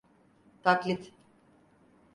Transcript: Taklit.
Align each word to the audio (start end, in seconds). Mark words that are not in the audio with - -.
Taklit. 0.63 1.13